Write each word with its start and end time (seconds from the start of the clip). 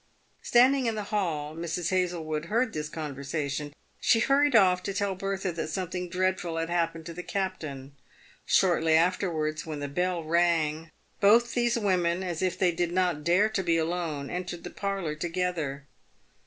Standing 0.41 0.87
in 0.87 0.95
the 0.95 1.03
hall, 1.13 1.53
Mrs. 1.55 1.89
Hazlewood 1.91 2.45
heard 2.45 2.73
this 2.73 2.89
conversation. 2.89 3.71
She 3.99 4.19
hurried 4.19 4.55
off 4.55 4.81
to 4.81 4.95
tell 4.95 5.13
Bertha 5.13 5.51
that 5.51 5.67
something 5.69 6.09
dreadful 6.09 6.57
had 6.57 6.71
happened 6.71 7.05
to 7.05 7.13
the 7.13 7.21
captain. 7.21 7.93
Shortly 8.43 8.95
afterwards, 8.95 9.63
when 9.67 9.79
the 9.79 9.87
bell 9.87 10.23
rang, 10.23 10.89
both 11.19 11.53
these 11.53 11.77
women, 11.77 12.23
as 12.23 12.41
if 12.41 12.57
they 12.57 12.71
did 12.71 12.91
not 12.91 13.23
dare 13.23 13.47
to 13.49 13.61
be 13.61 13.77
alone, 13.77 14.31
entered 14.31 14.63
the 14.63 14.71
parlour 14.71 15.15
toge 15.15 15.53
ther. 15.53 15.85